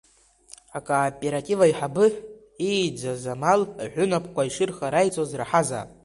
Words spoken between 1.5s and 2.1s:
аиҳабы